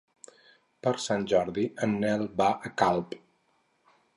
Per 0.87 0.93
Sant 1.03 1.27
Jordi 1.33 1.65
en 1.89 1.93
Nel 2.05 2.25
va 2.41 2.51
a 2.71 2.73
Calp. 2.83 3.17